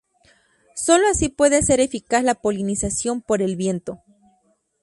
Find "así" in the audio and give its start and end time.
1.07-1.29